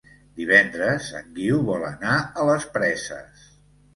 [0.37, 3.45] Divendres en Guiu vol anar a les Preses.